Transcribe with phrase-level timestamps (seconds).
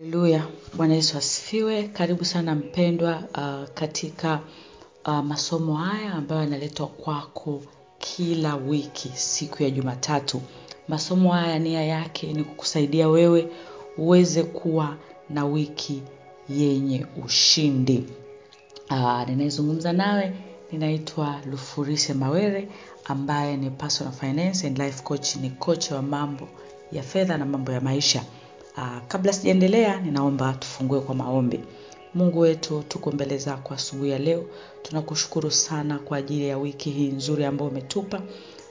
[0.00, 1.82] Haleluya, Bwana Yesu asifiwe.
[1.88, 4.40] Karibu sana mpendwa uh, katika
[5.06, 7.62] uh, masomo haya ambayo yanaletwa kwako
[7.98, 10.42] kila wiki siku ya Jumatatu.
[10.88, 13.48] Masomo haya nia yake ni kukusaidia wewe
[13.98, 14.96] uweze kuwa
[15.30, 16.02] na wiki
[16.48, 18.04] yenye ushindi.
[18.90, 20.32] Uh, ninayezungumza nawe
[20.72, 22.68] ninaitwa Lufurise Mawere
[23.04, 26.48] ambaye ni personal finance and life coach, ni kocha wa mambo
[26.92, 28.24] ya fedha na mambo ya maisha.
[28.80, 31.60] Uh, kabla sijaendelea ninaomba tufungue kwa maombi.
[32.14, 34.44] Mungu wetu, tuko mbele zako asubuhi ya leo.
[34.82, 38.20] Tunakushukuru sana kwa ajili ya wiki hii nzuri ambayo umetupa.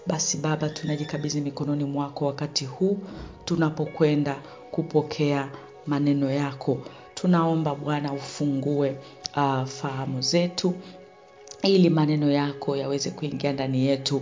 [0.07, 2.97] Basi Baba, tunajikabidhi mikononi mwako wakati huu
[3.45, 4.35] tunapokwenda
[4.71, 5.49] kupokea
[5.87, 6.77] maneno yako.
[7.13, 8.95] Tunaomba Bwana ufungue
[9.37, 10.73] uh, fahamu zetu
[11.63, 14.21] ili maneno yako yaweze kuingia ndani yetu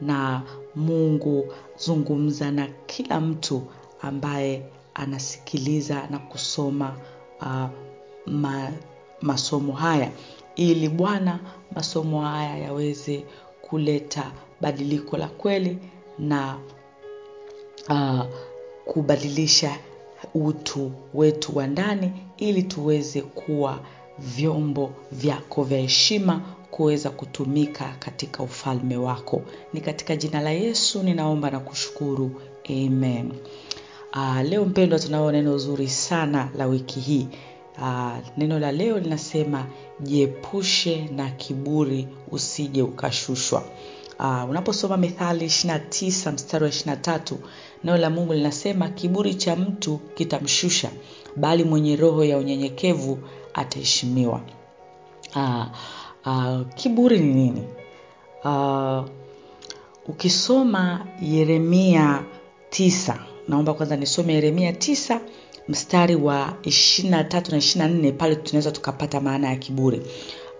[0.00, 0.42] na
[0.74, 3.62] Mungu zungumza na kila mtu
[4.02, 4.62] ambaye
[4.98, 6.96] anasikiliza na kusoma
[7.40, 7.66] uh,
[8.26, 8.70] ma,
[9.20, 10.10] masomo haya
[10.56, 11.40] ili Bwana
[11.74, 13.24] masomo haya yaweze
[13.62, 15.78] kuleta badiliko la kweli
[16.18, 16.58] na
[17.88, 18.20] uh,
[18.84, 19.78] kubadilisha
[20.34, 23.78] utu wetu wa ndani ili tuweze kuwa
[24.18, 26.40] vyombo vyako vya heshima
[26.70, 29.42] kuweza kutumika katika ufalme wako.
[29.72, 32.40] Ni katika jina la Yesu ninaomba na kushukuru.
[32.70, 33.32] Amen.
[34.14, 37.28] Uh, leo mpendwa, tunao neno zuri sana la wiki hii.
[37.78, 39.66] Uh, neno la leo linasema
[40.00, 43.62] jiepushe na kiburi usije ukashushwa.
[44.18, 47.36] Uh, unaposoma Mithali 29 mstari wa 23,
[47.84, 50.90] neno la Mungu linasema kiburi cha mtu kitamshusha,
[51.36, 53.18] bali mwenye roho ya unyenyekevu
[53.54, 54.40] ataheshimiwa.
[55.36, 55.66] Uh,
[56.26, 57.62] uh, kiburi ni nini?
[58.44, 59.04] Uh,
[60.08, 62.22] ukisoma Yeremia
[62.70, 65.20] tisa naomba kwanza nisome Yeremia tisa
[65.68, 67.22] mstari wa 23 na
[67.88, 70.02] 24 pale tunaweza tukapata maana ya kiburi.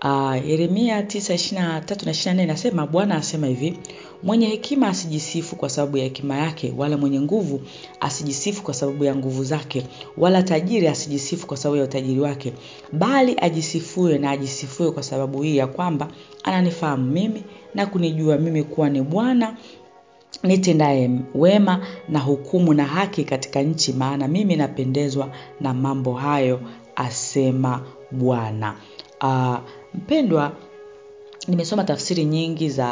[0.04, 3.78] Uh, Yeremia 9:23 na 24 inasema Bwana asema hivi,
[4.22, 7.60] mwenye hekima asijisifu kwa sababu ya hekima yake, wala mwenye nguvu
[8.00, 9.86] asijisifu kwa sababu ya nguvu zake,
[10.16, 12.52] wala tajiri asijisifu kwa sababu ya utajiri wake,
[12.92, 16.08] bali ajisifue na ajisifue kwa sababu hii ya kwamba
[16.42, 17.42] ananifahamu mimi
[17.74, 19.56] na kunijua mimi kuwa ni Bwana
[20.42, 26.60] nitendaye wema na hukumu na haki katika nchi, maana mimi napendezwa na mambo hayo,
[26.96, 28.74] asema Bwana.
[29.22, 29.56] Uh,
[29.94, 30.52] mpendwa,
[31.48, 32.90] nimesoma tafsiri nyingi za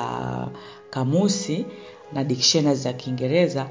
[0.90, 1.64] kamusi
[2.12, 3.66] na dictionary za Kiingereza.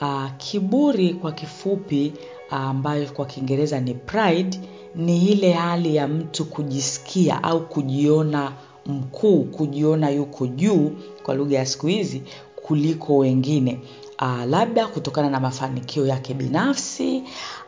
[0.00, 2.12] Uh, kiburi kwa kifupi
[2.50, 4.60] ambayo uh, kwa Kiingereza ni pride,
[4.94, 8.52] ni ile hali ya mtu kujisikia au kujiona
[8.86, 12.22] mkuu, kujiona yuko juu kwa lugha ya siku hizi
[12.62, 13.80] kuliko wengine.
[14.22, 17.22] Uh, labda kutokana na mafanikio yake binafsi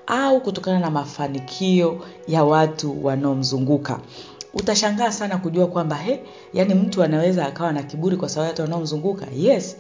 [0.07, 4.01] au kutokana na mafanikio ya watu wanaomzunguka.
[4.55, 6.21] Utashangaa sana kujua kwamba he,
[6.53, 9.27] yani mtu anaweza akawa na kiburi kwa sababu watu wanaomzunguka.
[9.37, 9.77] Yes.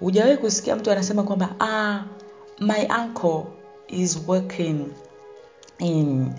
[0.00, 2.04] Hujawahi kusikia mtu anasema kwamba ah,
[2.60, 3.44] my uncle
[3.88, 4.86] is working
[5.78, 6.32] in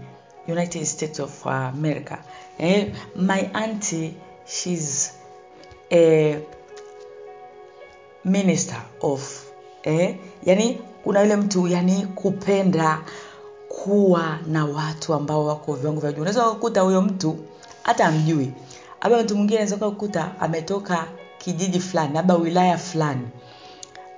[0.48, 2.18] United States of America.
[2.58, 4.14] Eh, my auntie
[4.46, 5.14] she's
[5.92, 6.38] a
[8.26, 9.46] minister of
[9.84, 13.02] eh, yani kuna yule mtu yani kupenda
[13.70, 16.22] kuwa na watu ambao wako viwango vya juu.
[16.22, 17.38] Unaweza kukuta huyo mtu
[17.84, 18.52] hata amjui.
[19.02, 23.28] Labda mtu mwingine anaweza kukuta ametoka kijiji fulani, labda wilaya fulani.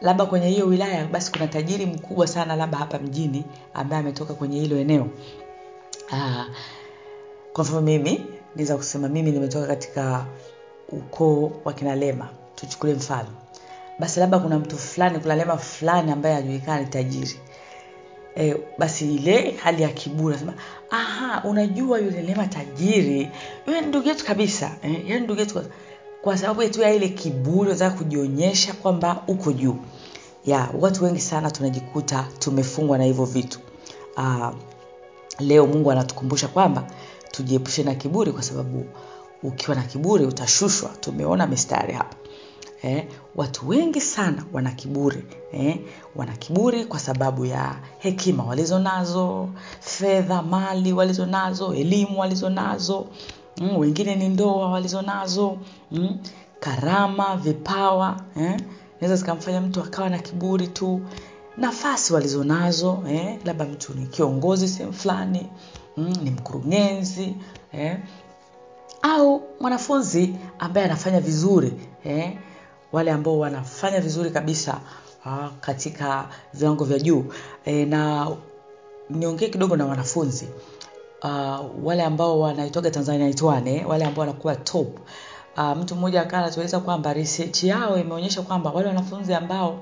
[0.01, 4.59] Labda kwenye hiyo wilaya basi kuna tajiri mkubwa sana labda hapa mjini ambaye ametoka kwenye
[4.59, 5.07] hilo eneo.
[6.13, 6.45] Ah,
[7.53, 8.25] kwa mfano mimi
[8.55, 10.25] naweza kusema mimi nimetoka katika
[10.89, 12.29] ukoo wa kinalema.
[12.55, 13.29] Tuchukulie mfano.
[14.01, 17.35] Basi labda kuna mtu fulani, kuna lema fulani ambaye ajulikana ni tajiri.
[18.37, 20.53] E, basi ile hali ya kiburi nasema
[20.89, 23.29] aha unajua yule lema tajiri.
[23.67, 24.71] Yule ndugu yetu kabisa.
[24.81, 25.61] Eh, ndugu yetu
[26.21, 29.75] kwa sababu tu ya ile kiburi unataka kujionyesha kwamba uko juu.
[30.45, 33.59] Ya watu wengi sana tunajikuta tumefungwa na hivyo vitu.
[34.17, 34.49] Uh,
[35.39, 36.83] leo Mungu anatukumbusha kwamba
[37.31, 38.85] tujiepushe na kiburi kwa sababu
[39.43, 40.89] ukiwa na kiburi utashushwa.
[40.99, 42.15] Tumeona mistari hapa
[42.83, 45.23] eh, watu wengi sana wana kiburi.
[45.53, 45.79] Eh,
[46.15, 49.49] wana kiburi kwa sababu ya hekima walizonazo
[49.79, 53.07] fedha mali walizonazo elimu walizonazo
[53.57, 55.57] mm, wengine ni ndoa walizonazo
[55.91, 56.17] mm,
[56.59, 58.61] karama vipawa eh,
[59.01, 61.01] naweza zikamfanya mtu akawa na kiburi tu.
[61.57, 65.47] Nafasi walizonazo eh, labda mtu ni kiongozi sehemu fulani
[65.97, 67.35] mm, ni mkurugenzi
[67.71, 67.97] eh,
[69.01, 71.73] au mwanafunzi ambaye anafanya vizuri
[72.03, 72.37] eh,
[72.91, 74.79] wale ambao wanafanya vizuri kabisa
[75.25, 77.25] uh, katika viwango vya juu.
[77.65, 78.31] E, na
[79.09, 80.47] niongee kidogo na wanafunzi.
[81.23, 84.99] Uh, wale ambao wanaitoga tanzania itwane wale ambao wanakuwa top
[85.57, 89.79] uh, mtu mmoja akaa anatueleza kwamba research yao imeonyesha kwamba wale wanafunzi ambao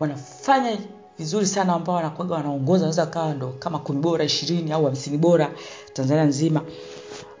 [0.00, 0.78] wanafanya
[1.18, 5.50] vizuri sana ambao wanakuaga wanaongoza wanaweza kawa ndo kama kumi bora ishirini au hamsini bora
[5.92, 6.60] tanzania nzima.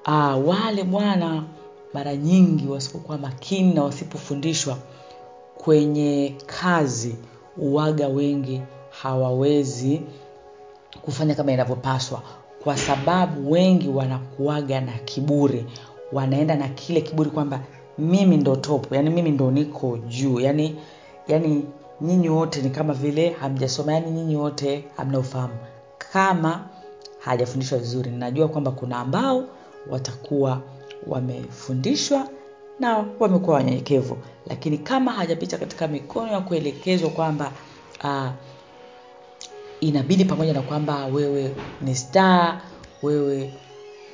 [0.06, 1.44] Uh, wale bwana
[1.94, 4.76] mara nyingi wasipokuwa makini na wasipofundishwa
[5.64, 7.16] kwenye kazi
[7.58, 8.62] uwaga wengi
[9.02, 10.02] hawawezi
[11.02, 12.22] kufanya kama inavyopaswa.
[12.64, 15.66] Kwa sababu wengi wanakuaga na kiburi.
[16.12, 17.60] Wanaenda na kile kiburi kwamba
[17.98, 20.40] mimi ndo top yani mimi ndo niko juu.
[20.40, 20.76] Yani
[21.28, 21.64] yani
[22.00, 25.54] nyinyi wote ni kama vile hamjasoma yani nyinyi wote hamna ufahamu.
[26.12, 26.64] Kama
[27.18, 29.44] hajafundishwa vizuri ninajua kwamba kuna ambao
[29.90, 30.60] watakuwa
[31.06, 32.28] wamefundishwa
[32.80, 34.18] na wamekuwa wanyenyekevu.
[34.46, 37.52] Lakini kama hajapita katika mikono ya kuelekezwa kwamba
[38.04, 38.28] uh,
[39.80, 42.60] inabidi pamoja na kwamba wewe ni star
[43.02, 43.54] wewe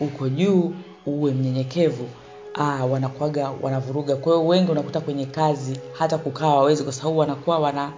[0.01, 0.73] uko juu
[1.07, 2.09] uwe mnyenyekevu
[2.55, 4.17] ah, wanakuaga wanavuruga.
[4.17, 7.93] Kwa hiyo wengi unakuta kwenye kazi hata kukaa wawezi kwa sababu wanakuwa wana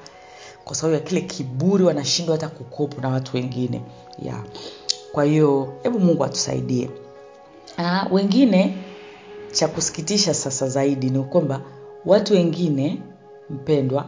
[0.64, 3.82] kwa sababu ya kile kiburi wanashindwa hata kukopu na watu wengine.
[4.22, 4.42] Yeah.
[5.12, 6.90] kwa hiyo hebu mungu atusaidie.
[7.78, 8.74] Ah, wengine
[9.52, 11.60] cha kusikitisha sasa zaidi ni kwamba
[12.06, 13.02] watu wengine
[13.50, 14.06] mpendwa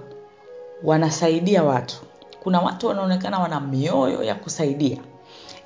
[0.85, 1.97] wanasaidia watu.
[2.43, 4.99] Kuna watu wanaonekana wana mioyo ya kusaidia.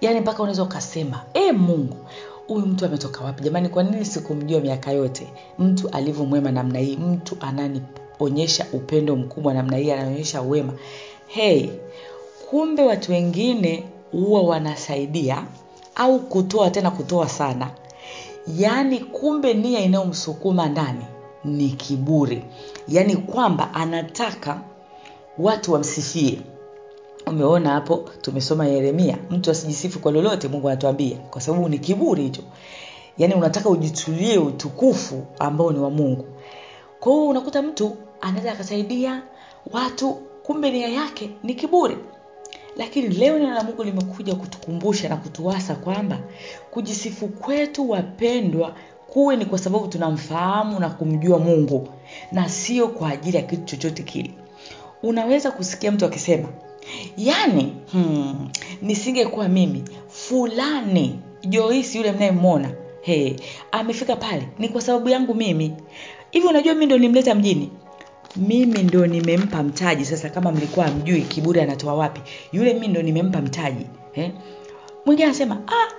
[0.00, 1.96] Yaani mpaka unaweza ukasema e mungu
[2.48, 3.42] huyu mtu ametoka wapi?
[3.42, 5.28] Jamani kwa nini sikumjua miaka yote?
[5.58, 10.72] Mtu alivyo mwema namna hii mtu ananionyesha upendo mkubwa namna hii anaonyesha wema.
[11.26, 11.68] Hey,
[12.50, 15.44] kumbe watu wengine huwa wanasaidia
[15.94, 17.70] au kutoa tena kutoa sana
[18.46, 21.04] yaani kumbe nia inayomsukuma ndani
[21.44, 22.44] ni kiburi.
[22.88, 24.60] Yaani kwamba anataka
[25.38, 26.40] watu wamsifie.
[27.26, 32.42] Umeona hapo tumesoma yeremia mtu asijisifu kwa lolote mungu anatuambia kwa sababu ni kiburi hicho.
[33.18, 36.24] Yaani unataka ujitulie utukufu ambao ni wa mungu.
[37.00, 39.22] Kwa hiyo unakuta mtu anaweza akasaidia
[39.72, 41.96] watu kumbe nia yake ni kiburi
[42.76, 46.18] lakini leo neno la mungu limekuja kutukumbusha na kutuasa kwamba
[46.70, 48.74] kujisifu kwetu wapendwa
[49.06, 51.88] kuwe ni kwa sababu tunamfahamu na kumjua mungu
[52.32, 54.30] na sio kwa ajili ya kitu chochote kile.
[55.02, 56.48] Unaweza kusikia mtu akisema
[57.16, 58.48] yaani hmm,
[58.82, 62.70] nisingekuwa mimi fulani joisi yule mnayemwona
[63.02, 63.34] hey,
[63.72, 65.72] amefika pale ni kwa sababu yangu mimi.
[66.30, 67.70] Hivi unajua mi ndo nimleta mjini
[68.36, 72.20] mimi ndo nimempa mtaji sasa kama mlikuwa mjui kiburi anatoa wapi
[72.52, 74.30] yule mimi ndo nimempa mtaji eh?
[75.06, 75.92] mwingine anasema ah,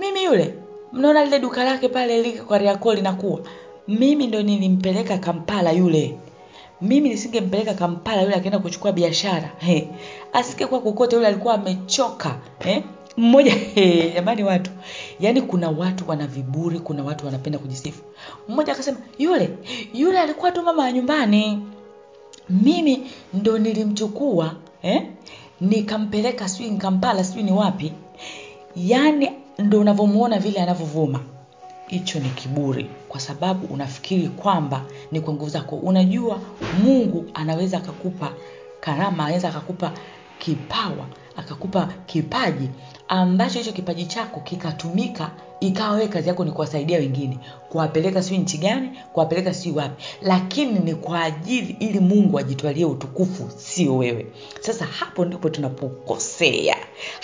[0.00, 0.54] mimi yule
[0.92, 3.40] mnaona lile duka lake pale liko kwa riakoli linakuwa
[3.88, 6.14] mimi ndo nilimpeleka kampala yule
[6.80, 9.82] mimi nisingempeleka kampala yule akaenda kuchukua biashara hey.
[10.32, 12.82] asingekuwa kokote yule alikuwa amechoka eh?
[13.16, 13.54] mmoja
[14.14, 14.70] jamani watu
[15.20, 18.02] yaani kuna watu wana viburi kuna watu wanapenda kujisifu
[18.48, 19.50] mmoja akasema yule
[19.94, 21.62] yule alikuwa tu mama wa nyumbani
[22.50, 25.02] mimi ndo nilimchukua eh?
[25.60, 27.92] nikampeleka sijui nkampala sijui ni wapi.
[28.76, 31.20] Yaani ndo unavyomuona vile anavyovuma.
[31.86, 35.76] Hicho ni kiburi kwa sababu unafikiri kwamba ni kwa nguvu zako.
[35.76, 36.40] Unajua
[36.84, 38.32] mungu anaweza akakupa
[38.80, 39.92] karama anaweza akakupa
[40.38, 41.06] kipawa
[41.36, 42.68] akakupa kipaji
[43.08, 45.30] ambacho hicho kipaji chako kikatumika
[45.60, 47.38] ikawa wewe kazi yako ni kuwasaidia wengine.
[47.68, 50.04] Kuwapeleka sijui nchi gani kuwapeleka sijui wapi.
[50.22, 54.26] Lakini ni kwa ajili ili mungu ajitwalie utukufu sio wewe.
[54.60, 56.76] Sasa hapo ndipo tunapokosea.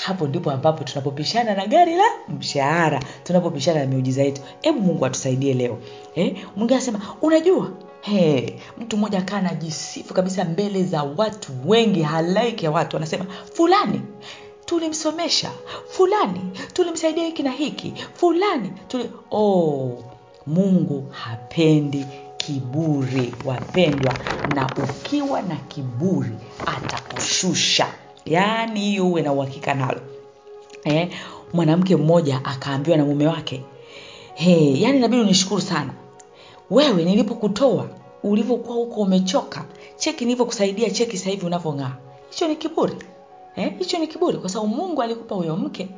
[0.05, 2.05] Hapo ndipo ambapo tunapopishana na gari la
[2.38, 4.43] mshahara tunapopishana na miujiza yetu.
[4.62, 5.79] Hebu mungu atusaidie leo.
[6.15, 6.37] Eh?
[6.57, 12.71] mwingine anasema unajua Hey, mtu mmoja akaa anajisifu kabisa mbele za watu wengi halaiki ya
[12.71, 12.97] watu.
[12.97, 14.00] Anasema fulani
[14.64, 15.50] tulimsomesha.
[15.88, 16.40] Fulani
[16.73, 17.95] tulimsaidia hiki na hiki.
[18.14, 19.11] Fulani tuli...
[19.31, 20.05] oh,
[20.47, 23.35] mungu hapendi kiburi.
[23.45, 24.14] Wapendwa
[24.55, 26.31] na ukiwa na kiburi
[26.67, 27.87] atakushusha.
[28.26, 30.00] Yaani hiyo uwe na uhakika nalo.
[30.85, 31.09] Eh,
[31.52, 33.62] mwanamke mmoja akaambiwa na mume wake
[34.35, 35.90] hey, yaani inabidi unishukuru sana
[36.71, 37.89] wewe nilipokutoa
[38.23, 39.65] ulivyokuwa huko umechoka
[39.97, 41.97] cheki nilivyokusaidia cheki sasa hivi unavyong'aa
[42.31, 42.97] hicho ni kiburi
[43.79, 44.01] hicho eh?
[44.01, 45.89] ni kiburi kwa sababu mungu alikupa huyo mke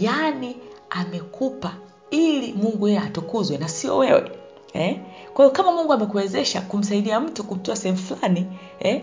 [0.00, 0.56] yaani
[0.90, 1.74] amekupa
[2.10, 4.30] ili mungu yeye atukuzwe na sio wewe
[4.72, 5.00] eh?
[5.34, 8.46] kwa hiyo kama mungu amekuwezesha kumsaidia mtu kumtoa sehemu fulani
[8.80, 9.02] eh?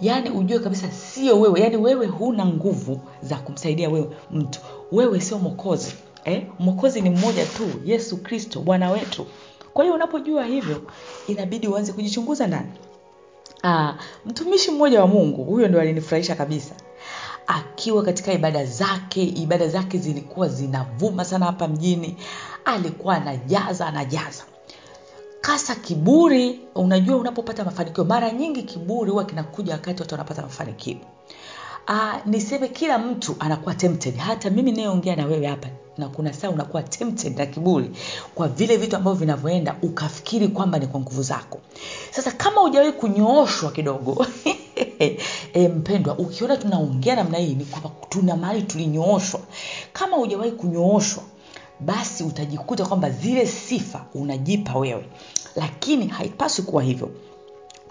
[0.00, 4.60] yaani ujue kabisa sio wewe yaani wewe huna nguvu za kumsaidia wewe mtu
[4.92, 5.94] wewe sio mwokozi
[6.24, 6.46] eh?
[6.58, 9.26] mwokozi ni mmoja tu yesu kristo bwana wetu
[9.74, 10.82] kwa hiyo unapojua hivyo
[11.28, 12.72] inabidi uanze kujichunguza ndani.
[13.64, 13.94] Aa,
[14.26, 16.74] mtumishi mmoja wa mungu huyo ndo alinifurahisha kabisa.
[17.46, 22.16] Akiwa katika ibada zake ibada zake zilikuwa zinavuma sana hapa mjini.
[22.64, 24.44] Alikuwa anajaza anajaza.
[25.40, 30.96] Kasa kiburi unajua unapopata mafanikio mara nyingi kiburi huwa kinakuja wakati watu wanapata mafanikio.
[31.88, 34.16] Uh, niseme kila mtu anakuwa tempted.
[34.16, 37.90] Hata mimi nayeongea na wewe hapa na kuna saa unakuwa tempted na kiburi
[38.34, 41.60] kwa vile vitu ambavyo vinavyoenda ukafikiri kwamba ni kwa nguvu zako.
[42.10, 44.26] Sasa kama hujawahi kunyooshwa kidogo
[45.54, 49.40] e, mpendwa ukiona tunaongea namna hii ni kwamba tuna mahali tulinyooshwa.
[49.92, 51.22] Kama hujawahi kunyooshwa
[51.80, 55.04] basi utajikuta kwamba zile sifa unajipa wewe.
[55.56, 57.10] Lakini haipaswi kuwa hivyo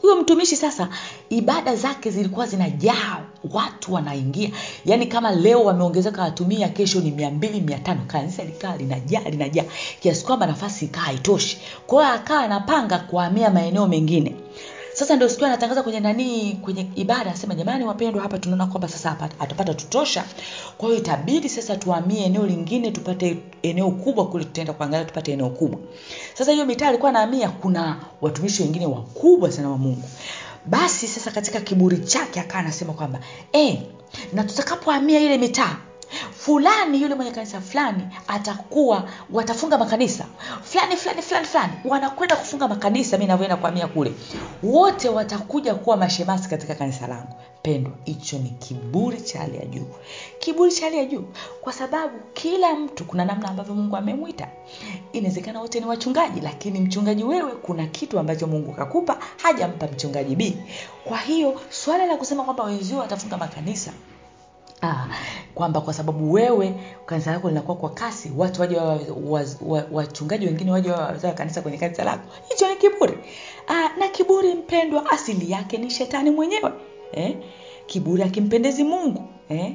[0.03, 0.89] huyo mtumishi sasa
[1.29, 3.19] ibada zake zilikuwa zinajaa
[3.53, 4.50] watu wanaingia.
[4.86, 8.01] Yaani kama leo wameongezeka watumia kesho ni mia mbili mia tano.
[8.07, 9.63] Kanisa likaa linajaa linajaa.
[10.00, 11.57] Kiasi kwamba nafasi ikaa haitoshi.
[11.88, 14.36] Kwa hiyo akaa anapanga kuhamia maeneo mengine
[14.93, 19.09] sasa ndio siku anatangaza kwenye nani kwenye ibada anasema jamani wapendwa hapa tunaona kwamba sasa
[19.09, 20.23] hapa atapata tutosha.
[20.77, 25.50] Kwa hiyo itabidi sasa tuhamie eneo lingine tupate eneo kubwa kule tutaenda kuangalia tupate eneo
[25.50, 25.79] kubwa.
[26.33, 30.03] Sasa hiyo mitaa alikuwa anahamia kuna watumishi wengine wakubwa sana wa mungu.
[30.65, 33.19] Basi sasa katika kiburi chake akaa anasema kwamba
[33.53, 33.81] e,
[34.33, 35.77] na tutakapohamia ile mitaa
[36.32, 40.25] fulani yule mwenye kanisa fulani atakuwa watafunga makanisa.
[40.63, 41.74] Fulani fulani fulani fulani.
[41.86, 44.13] Wanakwenda kufunga makanisa mi navyoenda kuhamia kule.
[44.63, 47.34] Wote watakuja kuwa mashemasi katika kanisa langu.
[47.62, 49.88] Pendwa hicho ni kiburi cha hali ya juu.
[50.39, 51.24] Kiburi cha hali ya juu.
[51.62, 54.48] Kwa sababu kila mtu kuna namna ambavyo mungu amemwita.
[55.13, 60.58] Inawezekana wote ni wachungaji lakini mchungaji wewe kuna kitu ambacho mungu kakupa hajampa mchungaji b.
[61.03, 63.91] Kwa hiyo swala la kusema kwamba wenzio watafunga makanisa
[64.83, 65.07] Ah,
[65.55, 66.73] kwamba kwa sababu wewe
[67.05, 68.75] kanisa lako linakuwa kwa kasi watu waje
[69.91, 73.17] wachungaji wa, wa, wengine waje wawazaa kanisa kwenye kanisa lako hicho ni kiburi
[73.67, 76.71] ah, na kiburi mpendwa asili yake ni shetani mwenyewe
[77.11, 77.37] eh?
[77.85, 79.73] kiburi akimpendezi mungu eh?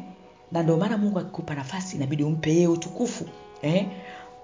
[0.52, 3.24] na ndio maana mungu akikupa nafasi inabidi umpe yeye utukufu
[3.62, 3.86] eh?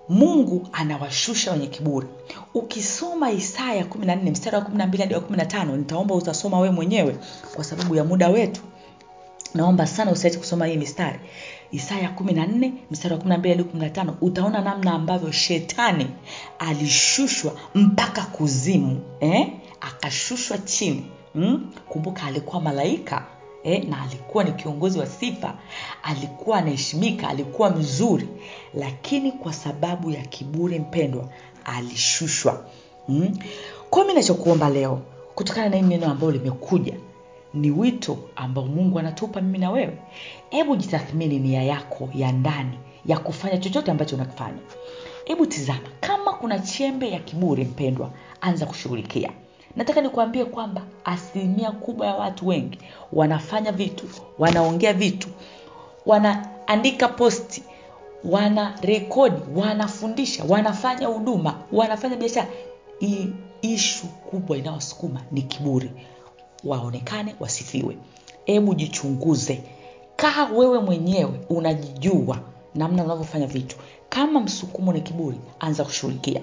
[0.08, 2.06] mungu anawashusha wenye kiburi
[2.54, 7.16] ukisoma isaya 14 mstari wa 12 hadi wa 15 nitaomba utasoma wewe mwenyewe
[7.54, 8.60] kwa sababu ya muda wetu
[9.54, 11.18] naomba sana usiache kusoma hii mistari
[11.72, 16.06] isaya 14 mstari wa 12 hadi 15 utaona namna ambavyo shetani
[16.58, 19.48] alishushwa mpaka kuzimu eh?
[19.80, 21.70] akashushwa chini mm?
[21.88, 23.26] kumbuka alikuwa malaika
[23.64, 23.84] eh?
[23.88, 25.54] na alikuwa ni kiongozi wa sifa
[26.02, 28.28] alikuwa anaheshimika alikuwa mzuri
[28.74, 31.28] lakini kwa sababu ya kiburi mpendwa
[31.64, 32.64] alishushwa
[33.08, 33.38] mm?
[33.90, 35.00] kwa mi nachokuomba leo
[35.34, 36.94] kutokana na hii neno ambayo limekuja
[37.54, 39.98] ni wito ambao mungu anatupa mimi na wewe.
[40.50, 44.58] Hebu jitathmini nia yako ya ndani ya kufanya chochote ambacho unakifanya.
[45.24, 49.30] Hebu tizama kama kuna chembe ya kiburi mpendwa anza kushughulikia.
[49.76, 52.78] Nataka nikuambie kwamba asilimia kubwa ya watu wengi
[53.12, 54.06] wanafanya vitu
[54.38, 55.28] wanaongea vitu
[56.06, 57.62] wanaandika posti
[58.24, 62.46] wana rekodi wanafundisha wanafanya huduma wanafanya biashara.
[63.62, 65.90] Ishu kubwa inayosukuma ni kiburi
[66.64, 67.96] waonekane wasifiwe.
[68.44, 69.60] Hebu jichunguze.
[70.16, 72.38] Kaa wewe mwenyewe unajijua
[72.74, 73.76] namna unavyofanya vitu.
[74.08, 76.40] Kama msukumo ni kiburi anza kushughulikia.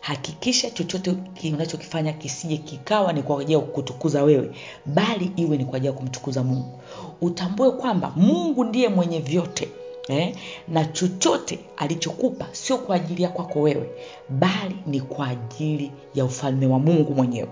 [0.00, 1.14] Hakikisha chochote
[1.54, 4.50] unachokifanya kisije kikawa ni kwa ajili ya kukutukuza wewe
[4.86, 6.80] bali iwe ni kwa ajili ya kumtukuza mungu.
[7.20, 9.68] Utambue kwamba mungu ndiye mwenye vyote
[10.08, 10.34] eh?
[10.68, 13.90] na chochote alichokupa sio kwa ajili ya kwako wewe
[14.28, 17.48] bali ni kwa ajili ya ufalme wa mungu mwenyewe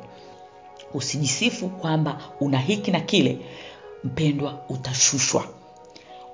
[0.96, 3.38] usijisifu kwamba una hiki na kile
[4.04, 5.44] mpendwa utashushwa.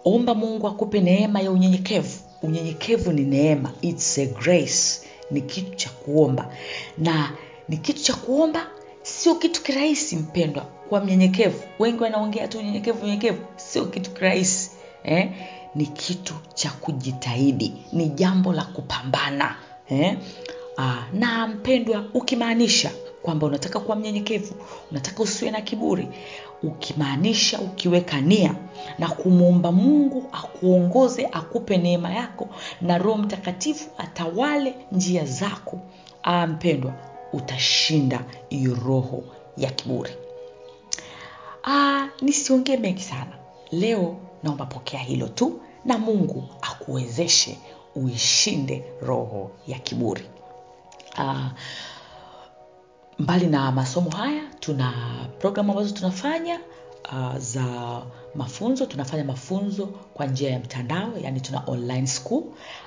[0.04, 2.18] Omba mungu akupe neema ya unyenyekevu.
[2.42, 3.72] Unyenyekevu ni neema.
[3.80, 5.00] It's a grace.
[5.30, 6.48] Ni kitu cha kuomba.
[6.98, 7.32] Na
[7.68, 8.66] ni kitu cha kuomba
[9.02, 11.62] sio kitu kirahisi mpendwa kwa mnyenyekevu.
[11.78, 13.38] Wengi wanaongea tu unyenyekevu unyenyekevu.
[13.56, 14.70] Sio kitu kirahisi
[15.04, 15.30] eh?
[15.74, 17.72] ni kitu cha kujitahidi.
[17.92, 19.56] Ni jambo la kupambana
[19.88, 20.16] eh?
[20.78, 22.90] Aa, na mpendwa ukimaanisha
[23.22, 24.54] kwamba unataka kuwa mnyenyekevu
[24.90, 26.08] unataka usiwe na kiburi
[26.62, 28.54] ukimaanisha ukiweka nia
[28.98, 32.48] na kumwomba mungu akuongoze akupe neema yako
[32.80, 35.78] na roho mtakatifu atawale njia zako
[36.24, 36.92] Aa, mpendwa
[37.32, 39.22] utashinda hiyo roho
[39.56, 40.10] ya kiburi.
[41.64, 43.32] Aa, nisiongee mengi sana.
[43.70, 47.58] Leo naomba pokea hilo tu na mungu akuwezeshe
[47.96, 50.24] uishinde roho ya kiburi.
[51.18, 51.50] Aa,
[53.18, 54.92] mbali na masomo haya tuna
[55.38, 56.60] programu ambazo tunafanya
[57.12, 58.02] uh, za
[58.34, 58.86] mafunzo.
[58.86, 62.42] Tunafanya mafunzo kwa njia ya mtandao yani tuna online school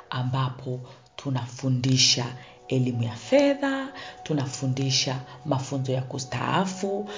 [0.09, 0.79] ambapo
[1.15, 2.25] tunafundisha
[2.67, 3.87] elimu ya fedha
[4.23, 7.09] tunafundisha mafunzo ya kustaafu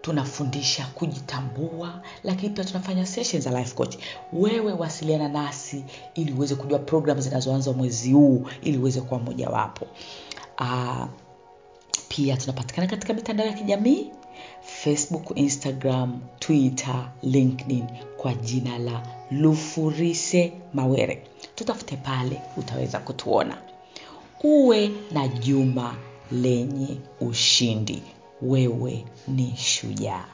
[0.00, 3.96] tunafundisha kujitambua lakini pia tunafanya sessions za life coach.
[4.32, 9.86] Wewe wasiliana nasi ili uweze kujua programu zinazoanza mwezi huu ili uweze kuwa mojawapo.
[10.60, 11.04] Uh,
[12.16, 14.06] pia tunapatikana katika mitandao ya kijamii
[14.62, 17.84] facebook instagram twitter linkedin
[18.16, 21.22] kwa jina la lufurise mawere.
[21.54, 23.58] Tutafute pale utaweza kutuona.
[24.44, 25.96] Uwe na juma
[26.32, 28.02] lenye ushindi.
[28.42, 30.24] Wewe ni shujaa.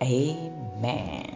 [0.00, 1.26] Amen